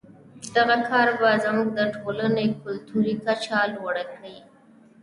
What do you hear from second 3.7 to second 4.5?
لوړه کړي.